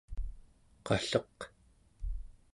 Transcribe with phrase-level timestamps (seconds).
[0.85, 1.37] qalleq